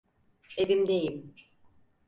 Evimdeyim. 0.57 1.35